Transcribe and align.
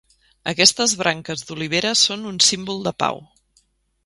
Aquestes 0.51 0.95
branques 1.01 1.43
d'olivera 1.49 1.93
són 2.05 2.27
un 2.31 2.41
símbol 2.49 2.83
de 2.89 2.95
pau. 3.05 3.23